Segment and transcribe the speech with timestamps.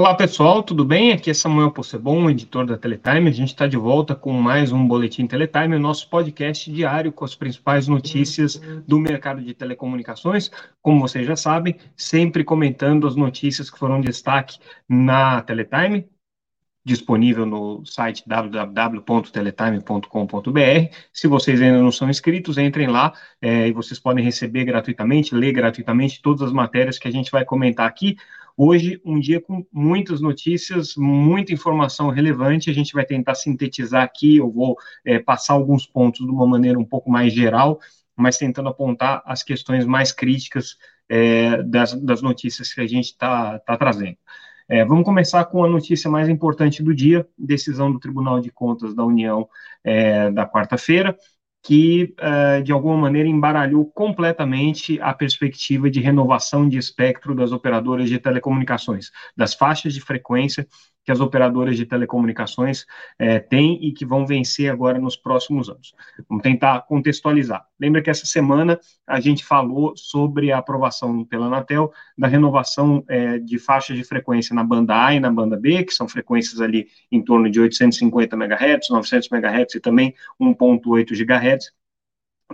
[0.00, 1.12] Olá pessoal, tudo bem?
[1.12, 3.28] Aqui é Samuel Possebon, editor da Teletime.
[3.28, 7.22] A gente está de volta com mais um Boletim Teletime, o nosso podcast diário com
[7.22, 8.56] as principais notícias
[8.88, 10.50] do mercado de telecomunicações.
[10.80, 16.08] Como vocês já sabem, sempre comentando as notícias que foram destaque na Teletime,
[16.82, 20.94] disponível no site www.teletime.com.br.
[21.12, 25.52] Se vocês ainda não são inscritos, entrem lá é, e vocês podem receber gratuitamente, ler
[25.52, 28.16] gratuitamente todas as matérias que a gente vai comentar aqui.
[28.62, 34.36] Hoje, um dia com muitas notícias, muita informação relevante, a gente vai tentar sintetizar aqui,
[34.36, 37.80] eu vou é, passar alguns pontos de uma maneira um pouco mais geral,
[38.14, 40.76] mas tentando apontar as questões mais críticas
[41.08, 44.18] é, das, das, notícias que a gente está tá trazendo.
[44.68, 48.94] É, vamos começar com a notícia mais importante do dia, decisão do Tribunal de Contas
[48.94, 49.48] da União
[49.82, 51.16] é, da quarta-feira,
[51.62, 58.08] que, uh, de alguma maneira, embaralhou completamente a perspectiva de renovação de espectro das operadoras
[58.08, 60.66] de telecomunicações, das faixas de frequência
[61.10, 62.86] que as operadoras de telecomunicações
[63.18, 65.92] é, têm e que vão vencer agora nos próximos anos.
[66.28, 67.66] Vamos tentar contextualizar.
[67.80, 73.40] Lembra que essa semana a gente falou sobre a aprovação pela Anatel da renovação é,
[73.40, 76.86] de faixas de frequência na banda A e na banda B, que são frequências ali
[77.10, 81.72] em torno de 850 MHz, 900 MHz e também 1.8 GHz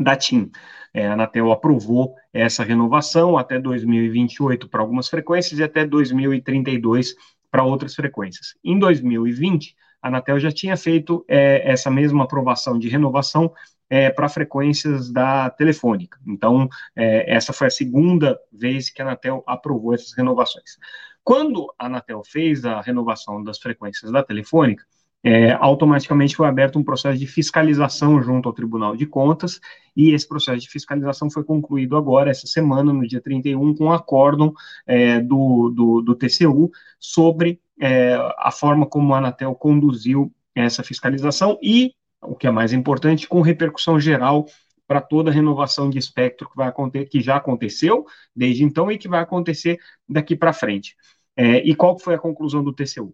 [0.01, 0.51] da TIM.
[0.95, 7.15] É, a Anatel aprovou essa renovação até 2028 para algumas frequências e até 2032
[7.51, 8.55] para outras frequências.
[8.65, 13.53] Em 2020, a Anatel já tinha feito é, essa mesma aprovação de renovação
[13.89, 16.19] é, para frequências da telefônica.
[16.27, 20.77] Então, é, essa foi a segunda vez que a Anatel aprovou essas renovações.
[21.23, 24.85] Quando a Anatel fez a renovação das frequências da telefônica,
[25.27, 29.61] é, automaticamente foi aberto um processo de fiscalização junto ao Tribunal de Contas,
[29.97, 33.93] e esse processo de fiscalização foi concluído agora, essa semana, no dia 31, com um
[33.93, 34.55] acórdão
[34.87, 41.59] é, do, do, do, TCU sobre é, a forma como a Anatel conduziu essa fiscalização
[41.61, 41.93] e,
[42.23, 44.47] o que é mais importante, com repercussão geral
[44.87, 48.97] para toda a renovação de espectro que vai acontecer, que já aconteceu desde então e
[48.97, 50.95] que vai acontecer daqui para frente.
[51.37, 53.13] É, e qual foi a conclusão do TCU?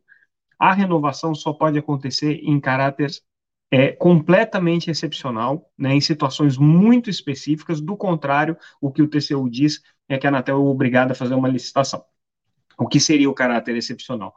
[0.63, 3.11] A renovação só pode acontecer em caráter
[3.69, 9.83] é, completamente excepcional, né, em situações muito específicas, do contrário, o que o TCU diz
[10.09, 12.05] é que a Anatel é obrigada a fazer uma licitação.
[12.79, 14.37] O que seria o caráter excepcional?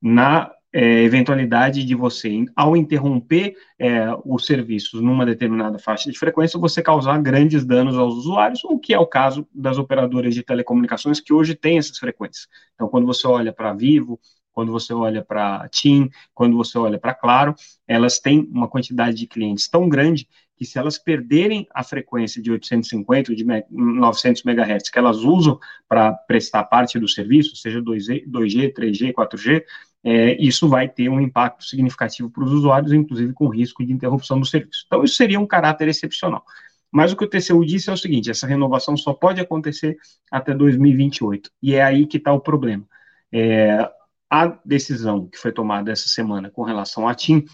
[0.00, 6.58] Na é, eventualidade de você, ao interromper é, os serviços numa determinada faixa de frequência,
[6.58, 11.20] você causar grandes danos aos usuários, o que é o caso das operadoras de telecomunicações
[11.20, 12.48] que hoje têm essas frequências.
[12.74, 14.18] Então, quando você olha para Vivo,
[14.56, 17.54] quando você olha para TIM, quando você olha para Claro,
[17.86, 22.50] elas têm uma quantidade de clientes tão grande que se elas perderem a frequência de
[22.50, 28.24] 850 ou de 900 MHz que elas usam para prestar parte do serviço, seja 2G,
[28.26, 29.62] 2G 3G, 4G,
[30.02, 34.40] é, isso vai ter um impacto significativo para os usuários, inclusive com risco de interrupção
[34.40, 34.84] do serviço.
[34.86, 36.42] Então, isso seria um caráter excepcional.
[36.90, 39.98] Mas o que o TCU disse é o seguinte: essa renovação só pode acontecer
[40.32, 42.86] até 2028, e é aí que está o problema.
[43.30, 43.90] É,
[44.30, 47.44] a decisão que foi tomada essa semana com relação à TIM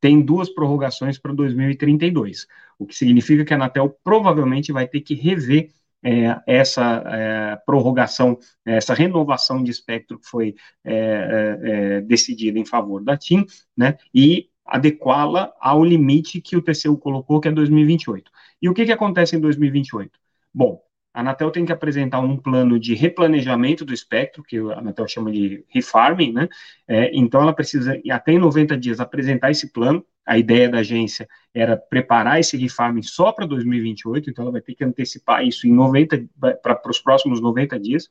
[0.00, 2.46] tem duas prorrogações para 2032,
[2.78, 5.70] o que significa que a Anatel provavelmente vai ter que rever
[6.02, 11.58] é, essa é, prorrogação, essa renovação de espectro que foi é, é,
[11.98, 13.44] é decidida em favor da TIM,
[13.76, 18.30] né, e adequá-la ao limite que o TCU colocou, que é 2028.
[18.62, 20.18] E o que, que acontece em 2028?
[20.54, 20.80] Bom,
[21.12, 25.32] a Anatel tem que apresentar um plano de replanejamento do espectro, que a Anatel chama
[25.32, 26.48] de refarming, né?
[26.86, 30.04] É, então, ela precisa, até em 90 dias, apresentar esse plano.
[30.24, 34.74] A ideia da agência era preparar esse refarming só para 2028, então ela vai ter
[34.74, 36.28] que antecipar isso em 90,
[36.62, 38.08] para os próximos 90 dias,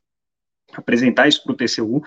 [0.74, 2.02] apresentar isso para o TCU.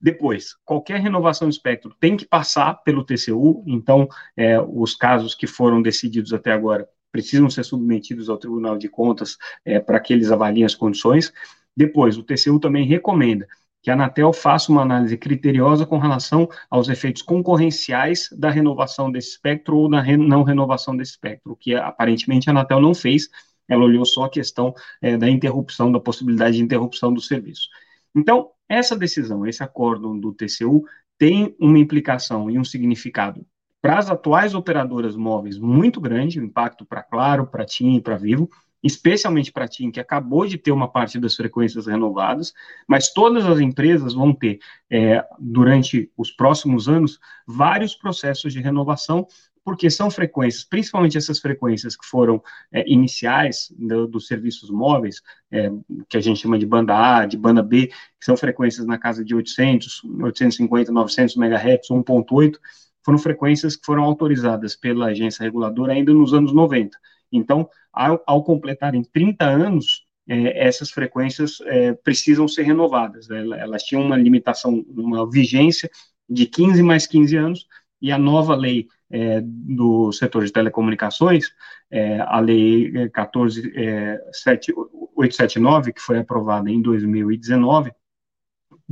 [0.00, 5.46] Depois, qualquer renovação do espectro tem que passar pelo TCU, então, é, os casos que
[5.46, 10.32] foram decididos até agora precisam ser submetidos ao Tribunal de Contas é, para que eles
[10.32, 11.32] avaliem as condições.
[11.76, 13.46] Depois, o TCU também recomenda
[13.82, 19.30] que a Anatel faça uma análise criteriosa com relação aos efeitos concorrenciais da renovação desse
[19.30, 23.28] espectro ou da re não renovação desse espectro, que aparentemente a Anatel não fez,
[23.68, 27.68] ela olhou só a questão é, da interrupção, da possibilidade de interrupção do serviço.
[28.14, 30.84] Então, essa decisão, esse acordo do TCU,
[31.18, 33.44] tem uma implicação e um significado
[33.82, 38.16] para as atuais operadoras móveis muito grande, o impacto para Claro, para TIM e para
[38.16, 38.48] Vivo,
[38.80, 42.54] especialmente para TIM, que acabou de ter uma parte das frequências renovadas,
[42.86, 49.26] mas todas as empresas vão ter, é, durante os próximos anos, vários processos de renovação
[49.64, 52.42] porque são frequências, principalmente essas frequências que foram
[52.72, 55.70] é, iniciais do, dos serviços móveis, é,
[56.08, 59.24] que a gente chama de banda A, de banda B, que são frequências na casa
[59.24, 62.58] de 800, 850, 900 MHz, 1.8,
[63.04, 66.96] foram frequências que foram autorizadas pela agência reguladora ainda nos anos 90.
[67.30, 73.28] Então, ao, ao completarem 30 anos, é, essas frequências é, precisam ser renovadas.
[73.28, 73.40] Né?
[73.58, 75.90] Elas tinham uma limitação, uma vigência
[76.28, 77.66] de 15 mais 15 anos,
[78.00, 81.46] e a nova lei é, do setor de telecomunicações,
[81.90, 87.92] é, a lei 14879, é, que foi aprovada em 2019,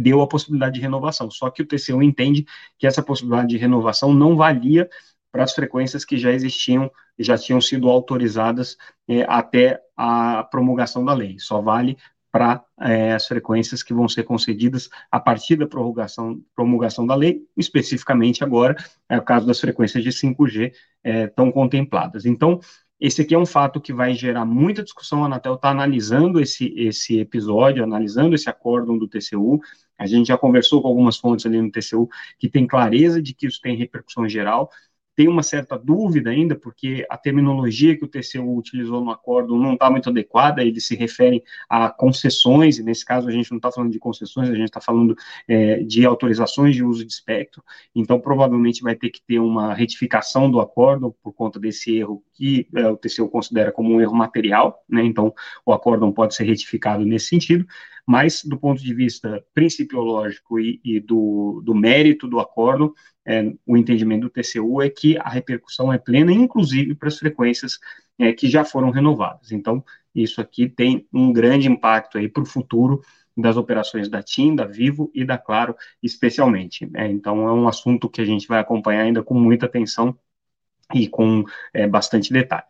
[0.00, 1.30] deu a possibilidade de renovação.
[1.30, 2.46] Só que o TCU entende
[2.78, 4.88] que essa possibilidade de renovação não valia
[5.30, 8.76] para as frequências que já existiam, já tinham sido autorizadas
[9.08, 11.38] é, até a promulgação da lei.
[11.38, 11.96] Só vale
[12.32, 17.42] para é, as frequências que vão ser concedidas a partir da prorrogação, promulgação da lei,
[17.56, 18.76] especificamente agora,
[19.08, 22.24] é o caso das frequências de 5G é, estão contempladas.
[22.24, 22.60] Então,
[23.00, 25.22] esse aqui é um fato que vai gerar muita discussão.
[25.22, 29.58] A Anatel está analisando esse, esse episódio, analisando esse acórdão do TCU.
[29.98, 32.08] A gente já conversou com algumas fontes ali no TCU
[32.38, 34.70] que tem clareza de que isso tem repercussão geral
[35.20, 39.74] tem uma certa dúvida ainda, porque a terminologia que o TCU utilizou no acordo não
[39.74, 43.70] está muito adequada, eles se referem a concessões, e nesse caso a gente não está
[43.70, 45.14] falando de concessões, a gente está falando
[45.46, 47.62] é, de autorizações de uso de espectro,
[47.94, 52.66] então provavelmente vai ter que ter uma retificação do acordo por conta desse erro que
[52.74, 55.34] é, o TCU considera como um erro material, né, então
[55.66, 57.66] o acordo não pode ser retificado nesse sentido,
[58.10, 62.92] mas do ponto de vista principiológico e, e do, do mérito do acordo,
[63.24, 67.78] é, o entendimento do TCU é que a repercussão é plena, inclusive para as frequências
[68.18, 69.52] é, que já foram renovadas.
[69.52, 73.00] Então, isso aqui tem um grande impacto aí para o futuro
[73.36, 76.90] das operações da TIM, da Vivo e da Claro, especialmente.
[76.96, 80.18] É, então, é um assunto que a gente vai acompanhar ainda com muita atenção
[80.92, 82.66] e com é, bastante detalhe.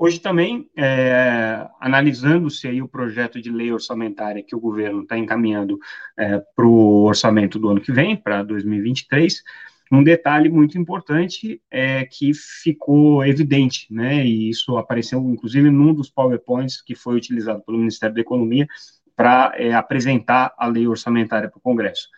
[0.00, 5.76] Hoje também, é, analisando-se aí o projeto de lei orçamentária que o governo está encaminhando
[6.16, 9.42] é, para o orçamento do ano que vem, para 2023,
[9.90, 16.08] um detalhe muito importante é que ficou evidente, né, e isso apareceu inclusive num dos
[16.08, 18.68] PowerPoints que foi utilizado pelo Ministério da Economia
[19.16, 22.08] para é, apresentar a lei orçamentária para o Congresso.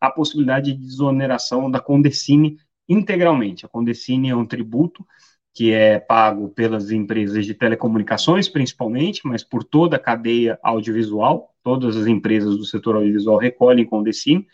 [0.00, 2.58] A possibilidade de desoneração da Condecine
[2.88, 3.64] integralmente.
[3.64, 5.06] A Condecine é um tributo
[5.58, 11.96] que é pago pelas empresas de telecomunicações, principalmente, mas por toda a cadeia audiovisual, todas
[11.96, 14.46] as empresas do setor audiovisual recolhem com o Decine,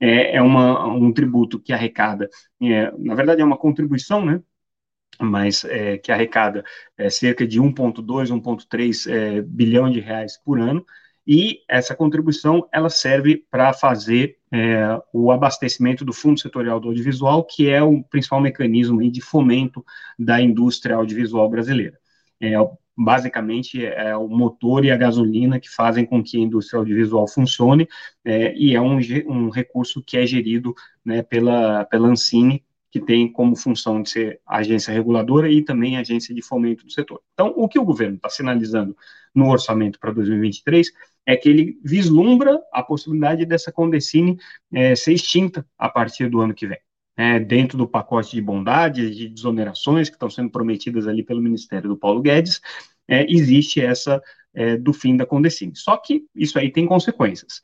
[0.00, 2.30] é, é uma, um tributo que arrecada,
[2.62, 4.40] é, na verdade é uma contribuição, né,
[5.20, 6.64] mas é, que arrecada
[6.96, 10.82] é, cerca de 1,2, 1,3 é, bilhão de reais por ano,
[11.26, 17.44] e essa contribuição ela serve para fazer é, o abastecimento do Fundo Setorial do Audiovisual,
[17.44, 19.84] que é o principal mecanismo de fomento
[20.18, 21.98] da indústria audiovisual brasileira.
[22.40, 22.52] É,
[22.96, 27.88] basicamente, é o motor e a gasolina que fazem com que a indústria audiovisual funcione,
[28.24, 30.74] é, e é um, um, recurso que é gerido
[31.04, 36.34] né, pela, pela Ancine, que tem como função de ser agência reguladora e também agência
[36.34, 37.20] de fomento do setor.
[37.34, 38.96] Então, o que o governo está sinalizando
[39.34, 40.90] no orçamento para 2023
[41.26, 44.38] é que ele vislumbra a possibilidade dessa Condecine
[44.72, 46.78] é, ser extinta a partir do ano que vem.
[47.18, 51.88] É, dentro do pacote de bondades, de desonerações que estão sendo prometidas ali pelo Ministério
[51.88, 52.60] do Paulo Guedes,
[53.08, 54.22] é, existe essa
[54.54, 55.74] é, do fim da Condecine.
[55.74, 57.60] Só que isso aí tem consequências.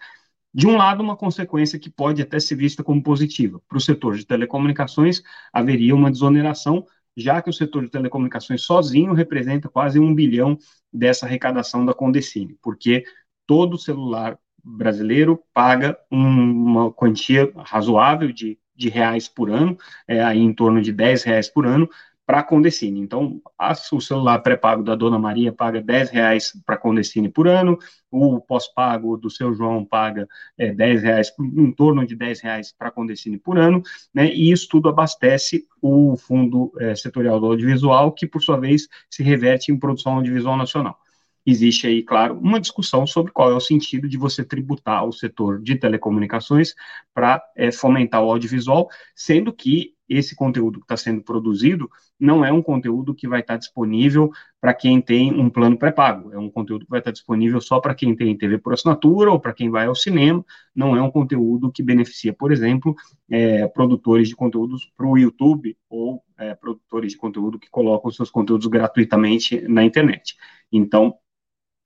[0.54, 3.61] De um lado, uma consequência que pode até ser vista como positiva.
[3.66, 6.85] Para o setor de telecomunicações, haveria uma desoneração,
[7.16, 10.59] já que o setor de telecomunicações sozinho representa quase um bilhão
[10.92, 13.04] dessa arrecadação da Condecine, porque
[13.47, 20.52] todo celular brasileiro paga uma quantia razoável de, de reais por ano, é, aí em
[20.52, 21.88] torno de 10 reais por ano,
[22.26, 23.00] para a Condecine.
[23.00, 27.49] Então, a, o celular pré-pago da Dona Maria paga 10 reais para a Condecine por
[27.49, 27.79] ano,
[28.11, 32.88] o pós-pago do seu João paga é, 10 reais, em torno de 10 reais para
[32.88, 33.83] a Condecine por ano,
[34.14, 38.88] né, e isso tudo abastece o Fundo é, Setorial do Audiovisual, que, por sua vez,
[39.11, 40.99] se reverte em produção audiovisual nacional
[41.45, 45.61] existe aí, claro, uma discussão sobre qual é o sentido de você tributar o setor
[45.61, 46.75] de telecomunicações
[47.12, 52.52] para é, fomentar o audiovisual, sendo que esse conteúdo que está sendo produzido não é
[52.52, 56.50] um conteúdo que vai estar tá disponível para quem tem um plano pré-pago, é um
[56.50, 59.52] conteúdo que vai estar tá disponível só para quem tem TV por assinatura ou para
[59.52, 62.95] quem vai ao cinema, não é um conteúdo que beneficia, por exemplo,
[63.31, 68.31] é, produtores de conteúdos para o YouTube ou é, produtores de conteúdo que colocam seus
[68.31, 70.37] conteúdos gratuitamente na internet.
[70.71, 71.14] Então,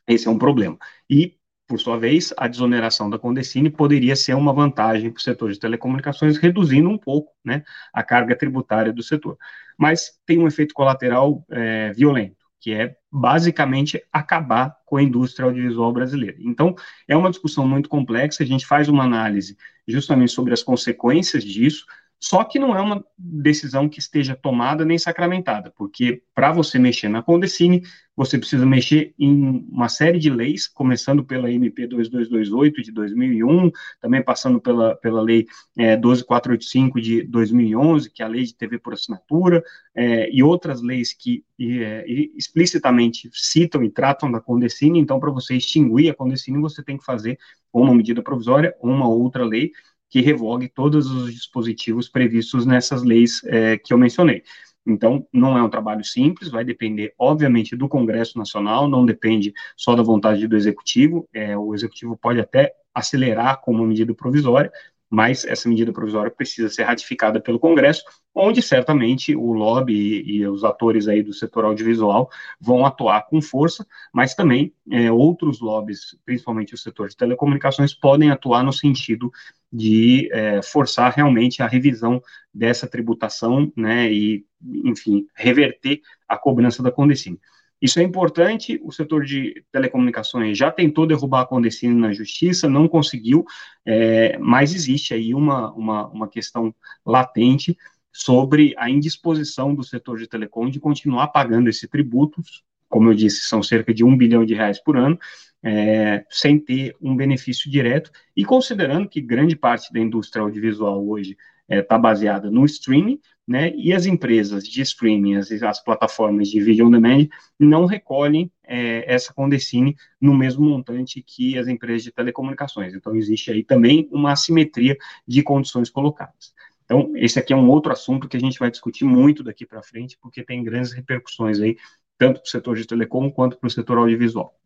[0.06, 0.78] esse é um problema.
[1.08, 5.52] E por sua vez, a desoneração da Condecine poderia ser uma vantagem para o setor
[5.52, 9.36] de telecomunicações, reduzindo um pouco né, a carga tributária do setor.
[9.76, 15.92] Mas tem um efeito colateral é, violento, que é basicamente acabar com a indústria audiovisual
[15.92, 16.36] brasileira.
[16.40, 16.74] Então,
[17.08, 19.56] é uma discussão muito complexa, a gente faz uma análise
[19.88, 21.84] justamente sobre as consequências disso,
[22.18, 27.08] só que não é uma decisão que esteja tomada nem sacramentada, porque para você mexer
[27.08, 27.82] na Condecine,
[28.16, 33.70] você precisa mexer em uma série de leis, começando pela MP 2228 de 2001,
[34.00, 35.46] também passando pela, pela Lei
[35.76, 39.62] é, 12485 de 2011, que é a Lei de TV por Assinatura,
[39.94, 42.04] é, e outras leis que é,
[42.34, 44.98] explicitamente citam e tratam da Condecine.
[44.98, 47.38] Então, para você extinguir a Condecine, você tem que fazer
[47.70, 49.72] uma medida provisória ou uma outra lei
[50.08, 54.42] que revogue todos os dispositivos previstos nessas leis é, que eu mencionei.
[54.86, 59.96] Então, não é um trabalho simples, vai depender, obviamente, do Congresso Nacional, não depende só
[59.96, 64.70] da vontade do Executivo, é, o Executivo pode até acelerar com uma medida provisória,
[65.10, 68.02] mas essa medida provisória precisa ser ratificada pelo Congresso,
[68.34, 72.28] onde certamente o lobby e, e os atores aí do setor audiovisual
[72.60, 78.30] vão atuar com força, mas também é, outros lobbies, principalmente o setor de telecomunicações, podem
[78.30, 79.30] atuar no sentido
[79.72, 82.22] de é, forçar realmente a revisão
[82.52, 84.44] dessa tributação, né, e,
[84.84, 87.38] enfim, reverter a cobrança da Condecine.
[87.80, 92.88] Isso é importante, o setor de telecomunicações já tentou derrubar a Condecine na justiça, não
[92.88, 93.44] conseguiu,
[93.84, 97.76] é, mas existe aí uma, uma, uma questão latente
[98.10, 102.40] sobre a indisposição do setor de telecom de continuar pagando esse tributo,
[102.88, 105.18] como eu disse, são cerca de um bilhão de reais por ano,
[105.62, 111.36] é, sem ter um benefício direto, e considerando que grande parte da indústria audiovisual hoje
[111.68, 116.60] está é, baseada no streaming, né, e as empresas de streaming, as, as plataformas de
[116.60, 122.10] video on demand, não recolhem é, essa Condecine no mesmo montante que as empresas de
[122.10, 122.94] telecomunicações.
[122.94, 124.96] Então, existe aí também uma assimetria
[125.26, 126.54] de condições colocadas.
[126.84, 129.82] Então, esse aqui é um outro assunto que a gente vai discutir muito daqui para
[129.82, 131.76] frente, porque tem grandes repercussões aí,
[132.18, 134.56] tanto para o setor de telecom quanto para o setor audiovisual.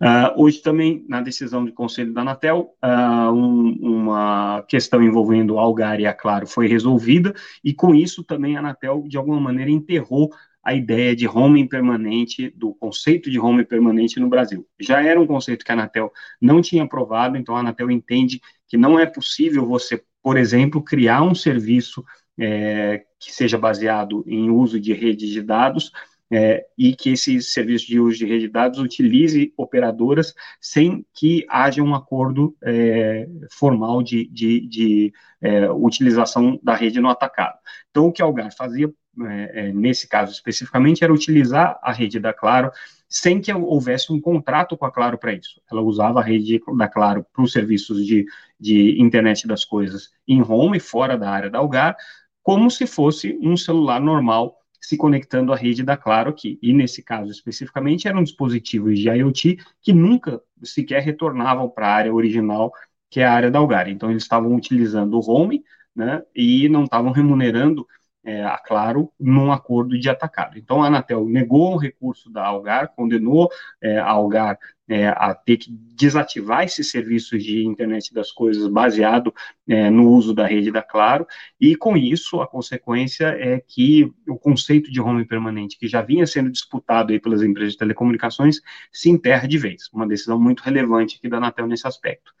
[0.00, 5.98] Uh, hoje também, na decisão do Conselho da Anatel, uh, um, uma questão envolvendo Algar
[5.98, 10.30] e a Claro foi resolvida, e com isso também a Anatel, de alguma maneira, enterrou
[10.62, 14.66] a ideia de home permanente, do conceito de home permanente no Brasil.
[14.78, 18.76] Já era um conceito que a Anatel não tinha aprovado, então a Anatel entende que
[18.76, 22.04] não é possível você, por exemplo, criar um serviço
[22.38, 25.90] é, que seja baseado em uso de rede de dados
[26.30, 31.46] é, e que esse serviço de uso de rede de dados utilize operadoras sem que
[31.48, 37.58] haja um acordo é, formal de, de, de é, utilização da rede no atacado.
[37.90, 42.18] Então, o que a Algar fazia, é, é, nesse caso especificamente, era utilizar a rede
[42.18, 42.70] da Claro
[43.08, 45.62] sem que houvesse um contrato com a Claro para isso.
[45.70, 48.26] Ela usava a rede da Claro para os serviços de,
[48.60, 51.96] de internet das coisas em home, fora da área da Algar,
[52.42, 56.58] como se fosse um celular normal se conectando à rede da Claro aqui.
[56.62, 62.14] E nesse caso especificamente eram dispositivos de IoT que nunca sequer retornavam para a área
[62.14, 62.72] original,
[63.10, 63.88] que é a área da Algar.
[63.88, 67.86] Então eles estavam utilizando o home, né, e não estavam remunerando
[68.24, 70.58] é, a Claro num acordo de atacado.
[70.58, 73.48] Então, a Anatel negou o recurso da Algar, condenou
[73.80, 74.58] é, a Algar
[74.88, 79.34] é, a ter que desativar esses serviços de internet das coisas baseado
[79.68, 81.26] é, no uso da rede da Claro,
[81.60, 86.26] e com isso a consequência é que o conceito de home permanente, que já vinha
[86.26, 89.88] sendo disputado aí pelas empresas de telecomunicações, se enterra de vez.
[89.92, 92.32] Uma decisão muito relevante aqui da Anatel nesse aspecto.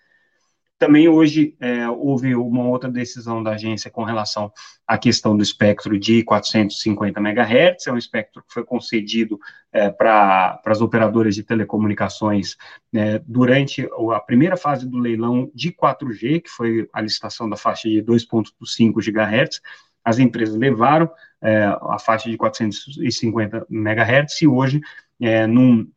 [0.78, 4.52] Também hoje é, houve uma outra decisão da agência com relação
[4.86, 9.40] à questão do espectro de 450 MHz, é um espectro que foi concedido
[9.72, 12.56] é, para as operadoras de telecomunicações
[12.94, 17.88] é, durante a primeira fase do leilão de 4G, que foi a licitação da faixa
[17.88, 19.60] de 2,5 GHz.
[20.04, 21.10] As empresas levaram
[21.42, 24.80] é, a faixa de 450 MHz e hoje,
[25.20, 25.90] é, num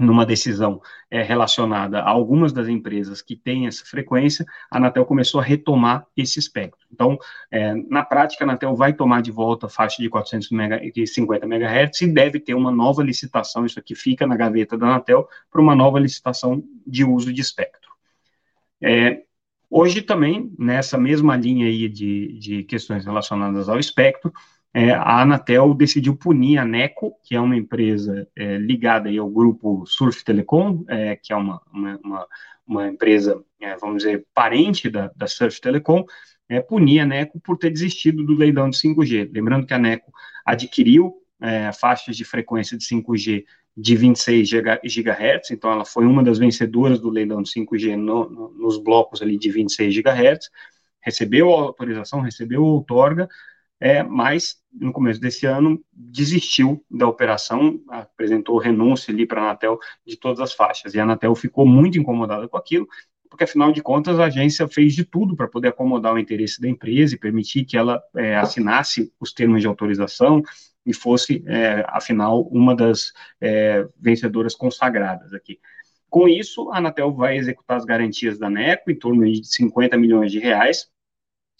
[0.00, 0.80] numa decisão
[1.10, 6.06] é, relacionada a algumas das empresas que têm essa frequência, a Anatel começou a retomar
[6.16, 6.80] esse espectro.
[6.92, 7.18] Então,
[7.50, 12.06] é, na prática, a Anatel vai tomar de volta a faixa de 450 MHz e
[12.06, 15.98] deve ter uma nova licitação, isso aqui fica na gaveta da Anatel, para uma nova
[15.98, 17.90] licitação de uso de espectro.
[18.82, 19.22] É,
[19.68, 24.32] hoje também, nessa mesma linha aí de, de questões relacionadas ao espectro,
[24.72, 29.84] é, a Anatel decidiu punir a Neco, que é uma empresa é, ligada ao grupo
[29.86, 32.26] Surf Telecom, é, que é uma, uma,
[32.66, 36.04] uma empresa, é, vamos dizer, parente da, da Surf Telecom,
[36.48, 39.30] é, punir a Neco por ter desistido do leilão de 5G.
[39.32, 40.12] Lembrando que a Neco
[40.44, 43.44] adquiriu é, faixas de frequência de 5G
[43.76, 48.50] de 26 GHz, então ela foi uma das vencedoras do leilão de 5G no, no,
[48.50, 50.50] nos blocos ali de 26 GHz,
[51.00, 53.28] recebeu a autorização, recebeu a outorga,
[53.80, 59.78] é, mas no começo desse ano desistiu da operação, apresentou renúncia ali para a Anatel
[60.06, 62.86] de todas as faixas, e a Anatel ficou muito incomodada com aquilo,
[63.28, 66.68] porque afinal de contas a agência fez de tudo para poder acomodar o interesse da
[66.68, 70.42] empresa e permitir que ela é, assinasse os termos de autorização
[70.84, 75.60] e fosse, é, afinal, uma das é, vencedoras consagradas aqui.
[76.08, 80.32] Com isso, a Anatel vai executar as garantias da NECO, em torno de 50 milhões
[80.32, 80.90] de reais,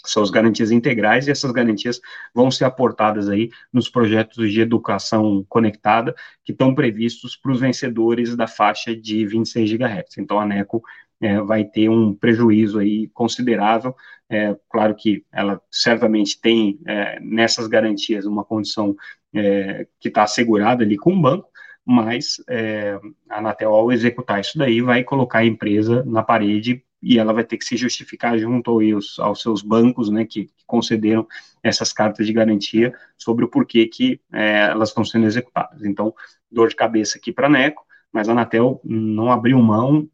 [0.04, 2.00] são as garantias integrais, e essas garantias
[2.34, 6.14] vão ser aportadas aí nos projetos de educação conectada
[6.44, 10.18] que estão previstos para os vencedores da faixa de 26 GHz.
[10.18, 10.82] Então, a ANECO
[11.20, 13.94] é, vai ter um prejuízo aí considerável.
[14.28, 18.96] É, claro que ela certamente tem é, nessas garantias uma condição
[19.34, 21.48] é, que está assegurada ali com o banco,
[21.84, 27.18] mas é, a Anatel, ao executar isso daí, vai colocar a empresa na parede e
[27.18, 31.26] ela vai ter que se justificar junto aos, aos seus bancos, né, que, que, concederam
[31.62, 35.84] essas cartas de garantia sobre o porquê que é, elas estão sendo executadas.
[35.84, 36.14] Então,
[36.50, 40.08] dor de cabeça aqui para a NECO, mas a Anatel não abriu mão,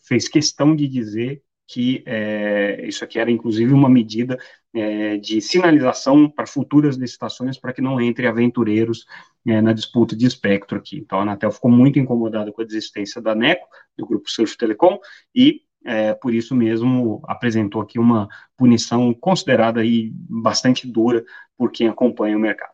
[0.00, 4.38] fez questão de dizer que é, isso aqui era inclusive uma medida
[4.74, 9.06] é, de sinalização para futuras licitações para que não entre aventureiros
[9.46, 10.98] é, na disputa de espectro aqui.
[10.98, 14.98] Então a Anatel ficou muito incomodada com a desistência da NECO, do grupo Surf Telecom,
[15.34, 21.24] e é, por isso mesmo apresentou aqui uma punição considerada aí bastante dura
[21.56, 22.72] por quem acompanha o mercado.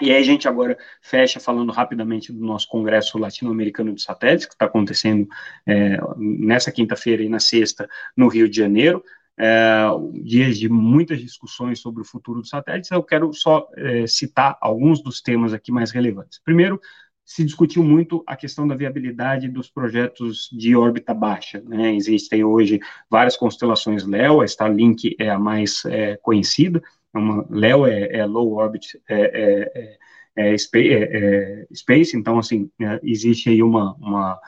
[0.00, 4.52] E aí a gente agora fecha falando rapidamente do nosso Congresso Latino-Americano de Satélites, que
[4.52, 5.26] está acontecendo
[5.66, 9.02] é, nessa quinta-feira e na sexta no Rio de Janeiro.
[9.40, 9.86] É,
[10.22, 15.00] dias de muitas discussões sobre o futuro dos satélites, eu quero só é, citar alguns
[15.00, 16.40] dos temas aqui mais relevantes.
[16.44, 16.80] Primeiro,
[17.28, 21.60] se discutiu muito a questão da viabilidade dos projetos de órbita baixa.
[21.60, 21.94] Né?
[21.94, 22.80] Existem hoje
[23.10, 26.82] várias constelações LEO, a Starlink é a mais é, conhecida,
[27.14, 29.98] é uma, LEO é, é Low Orbit é,
[30.34, 32.70] é, é space, então, assim,
[33.02, 34.40] existe aí uma, uma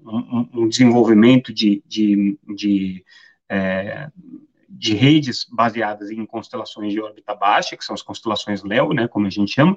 [0.00, 3.04] um, um, desenvolvimento de, de, de
[4.68, 9.26] de redes baseadas em constelações de órbita baixa, que são as constelações LEO, né, como
[9.26, 9.76] a gente chama,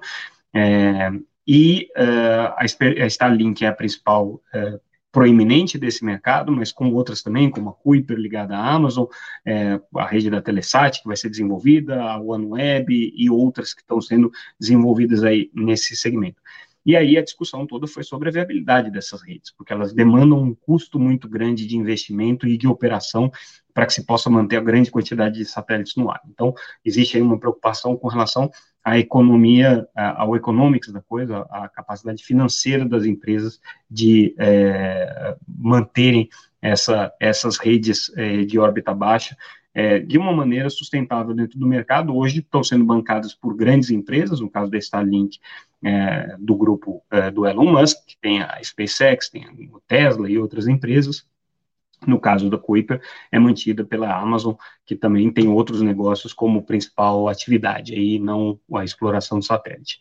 [0.54, 1.10] é,
[1.48, 2.66] e uh, a,
[3.08, 4.80] Starlink é a principal uh,
[5.12, 9.06] proeminente desse mercado, mas com outras também, como a Kuiper ligada à Amazon,
[9.46, 14.00] é, a rede da Telesat que vai ser desenvolvida, a OneWeb e outras que estão
[14.00, 16.42] sendo desenvolvidas aí nesse segmento.
[16.84, 20.56] E aí a discussão toda foi sobre a viabilidade dessas redes, porque elas demandam um
[20.56, 23.30] custo muito grande de investimento e de operação
[23.74, 26.22] para que se possa manter a grande quantidade de satélites no ar.
[26.28, 28.50] Então, existe aí uma preocupação com relação
[28.84, 36.30] à economia, ao economics da coisa, à capacidade financeira das empresas de é, manterem
[36.62, 39.36] essa, essas redes é, de órbita baixa
[39.74, 42.16] é, de uma maneira sustentável dentro do mercado.
[42.16, 45.40] Hoje estão sendo bancadas por grandes empresas, no caso da Starlink,
[45.84, 50.38] é, do grupo é, do Elon Musk, que tem a SpaceX, tem o Tesla e
[50.38, 51.26] outras empresas.
[52.06, 57.28] No caso da Kuiper, é mantida pela Amazon, que também tem outros negócios como principal
[57.28, 60.00] atividade, aí não a exploração do satélite.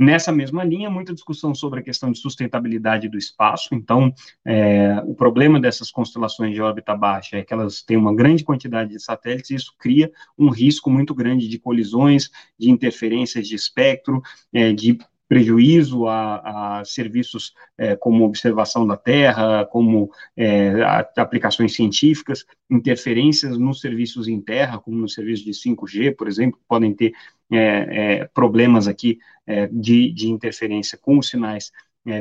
[0.00, 3.74] Nessa mesma linha, muita discussão sobre a questão de sustentabilidade do espaço.
[3.74, 4.10] Então,
[4.42, 8.88] é, o problema dessas constelações de órbita baixa é que elas têm uma grande quantidade
[8.88, 14.22] de satélites e isso cria um risco muito grande de colisões, de interferências de espectro,
[14.54, 14.96] é, de
[15.30, 23.56] prejuízo a, a serviços é, como observação da Terra, como é, a, aplicações científicas, interferências
[23.56, 27.12] nos serviços em terra, como no serviço de 5G, por exemplo, podem ter
[27.48, 31.70] é, é, problemas aqui é, de, de interferência com os sinais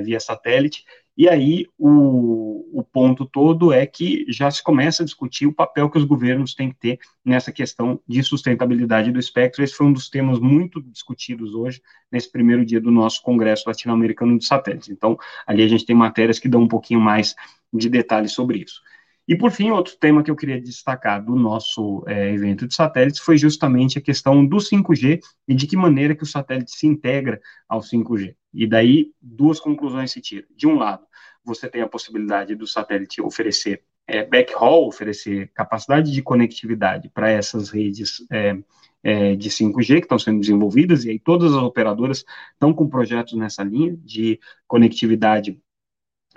[0.03, 0.83] via satélite,
[1.19, 5.89] e aí o, o ponto todo é que já se começa a discutir o papel
[5.89, 9.61] que os governos têm que ter nessa questão de sustentabilidade do espectro.
[9.61, 14.39] Esse foi um dos temas muito discutidos hoje, nesse primeiro dia do nosso Congresso Latino-Americano
[14.39, 14.87] de Satélites.
[14.87, 17.35] Então, ali a gente tem matérias que dão um pouquinho mais
[17.73, 18.79] de detalhes sobre isso.
[19.27, 23.19] E, por fim, outro tema que eu queria destacar do nosso é, evento de satélites
[23.19, 27.41] foi justamente a questão do 5G e de que maneira que o satélite se integra
[27.67, 28.35] ao 5G.
[28.53, 30.47] E daí, duas conclusões se tiram.
[30.55, 31.05] De um lado,
[31.43, 37.69] você tem a possibilidade do satélite oferecer é, backhaul, oferecer capacidade de conectividade para essas
[37.69, 38.57] redes é,
[39.03, 43.33] é, de 5G que estão sendo desenvolvidas, e aí todas as operadoras estão com projetos
[43.33, 45.61] nessa linha de conectividade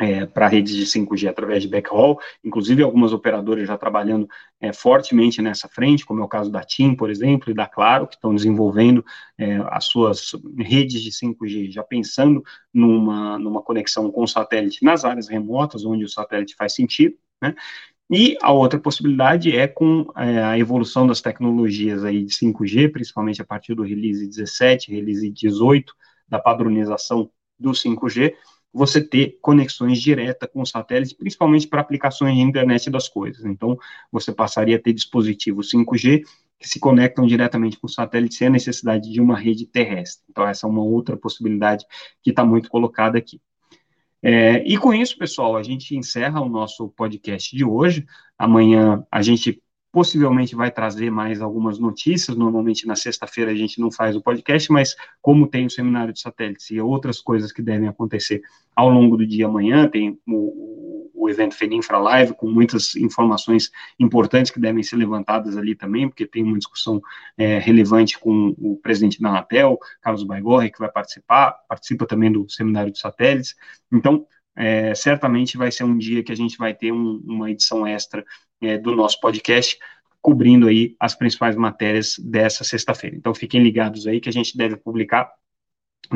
[0.02, 4.28] é, para redes de 5G através de backhaul, inclusive algumas operadoras já trabalhando
[4.60, 8.08] é, fortemente nessa frente, como é o caso da TIM, por exemplo, e da Claro,
[8.08, 9.04] que estão desenvolvendo
[9.38, 12.42] é, as suas redes de 5G, já pensando
[12.74, 17.54] numa, numa conexão com o satélite nas áreas remotas, onde o satélite faz sentido, né?
[18.10, 23.40] E a outra possibilidade é com é, a evolução das tecnologias aí de 5G, principalmente
[23.40, 25.94] a partir do release 17, release 18,
[26.28, 28.34] da padronização do 5G,
[28.72, 33.44] você ter conexões diretas com o satélite, principalmente para aplicações de internet das coisas.
[33.44, 33.76] Então,
[34.10, 36.22] você passaria a ter dispositivos 5G
[36.58, 40.24] que se conectam diretamente com o satélite sem a necessidade de uma rede terrestre.
[40.30, 41.84] Então, essa é uma outra possibilidade
[42.22, 43.40] que está muito colocada aqui.
[44.22, 48.06] É, e com isso, pessoal, a gente encerra o nosso podcast de hoje.
[48.38, 49.60] Amanhã a gente
[49.92, 52.36] possivelmente vai trazer mais algumas notícias.
[52.36, 56.20] Normalmente na sexta-feira a gente não faz o podcast, mas como tem o seminário de
[56.20, 58.40] satélites e outras coisas que devem acontecer
[58.74, 64.50] ao longo do dia amanhã, tem o, o evento Feninfra Live com muitas informações importantes
[64.50, 67.00] que devem ser levantadas ali também, porque tem uma discussão
[67.36, 72.48] é, relevante com o presidente da Anatel, Carlos Baigorre, que vai participar, participa também do
[72.48, 73.54] seminário de satélites.
[73.92, 74.26] Então,
[74.56, 78.24] é, certamente vai ser um dia que a gente vai ter um, uma edição extra
[78.62, 79.78] é, do nosso podcast,
[80.20, 83.16] cobrindo aí as principais matérias dessa sexta-feira.
[83.16, 85.32] Então, fiquem ligados aí que a gente deve publicar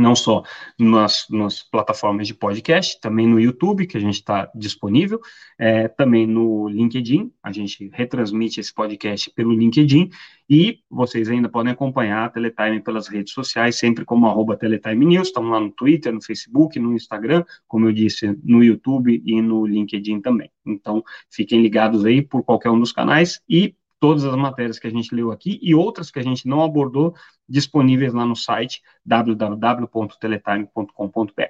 [0.00, 0.42] não só
[0.78, 5.20] nas, nas, plataformas de podcast, também no YouTube, que a gente está disponível,
[5.58, 10.10] é, também no LinkedIn, a gente retransmite esse podcast pelo LinkedIn,
[10.48, 15.28] e vocês ainda podem acompanhar a Teletime pelas redes sociais, sempre como arroba Teletime News,
[15.28, 19.66] estamos lá no Twitter, no Facebook, no Instagram, como eu disse, no YouTube e no
[19.66, 20.50] LinkedIn também.
[20.64, 24.90] Então, fiquem ligados aí por qualquer um dos canais, e todas as matérias que a
[24.90, 27.14] gente leu aqui e outras que a gente não abordou
[27.48, 31.42] disponíveis lá no site www.teletime.com.br.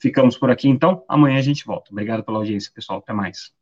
[0.00, 1.90] Ficamos por aqui então, amanhã a gente volta.
[1.90, 2.98] Obrigado pela audiência, pessoal.
[2.98, 3.52] Até mais.